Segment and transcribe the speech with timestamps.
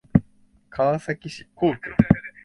[0.71, 1.91] 川崎市幸区